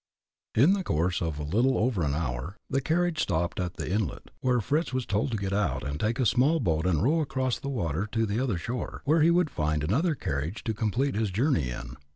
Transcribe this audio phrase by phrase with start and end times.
[0.55, 4.59] In the course of little over an hour, the carriage stopped at the inlet, where
[4.59, 7.69] Fritz was told to get out and take a small boat and row across the
[7.69, 11.69] water to the other shore, where he would find another carriage to complete his journey
[11.69, 11.97] in.